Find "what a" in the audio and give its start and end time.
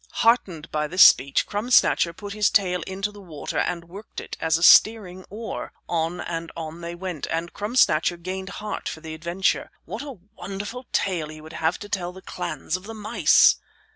9.85-10.17